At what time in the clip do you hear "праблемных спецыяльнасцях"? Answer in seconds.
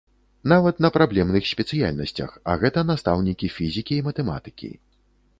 0.95-2.33